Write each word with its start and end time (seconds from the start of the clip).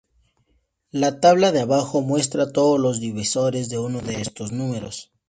La 0.89 1.19
tabla 1.19 1.51
de 1.51 1.59
abajo 1.61 2.01
muestra 2.01 2.51
todos 2.51 2.79
los 2.79 2.99
divisores 2.99 3.69
de 3.69 3.77
uno 3.77 4.01
de 4.01 4.19
estos 4.19 4.51
números. 4.51 5.11